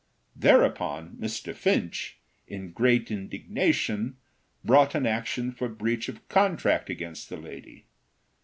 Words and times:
Thereupon 0.35 1.15
Mr. 1.17 1.53
Finch, 1.53 2.17
in 2.47 2.71
great 2.71 3.11
indignation, 3.11 4.17
brought 4.65 4.95
an 4.95 5.05
action 5.05 5.51
for 5.51 5.69
breach 5.69 6.09
of 6.09 6.27
contract 6.27 6.89
against 6.89 7.29
the 7.29 7.37
lady. 7.37 7.85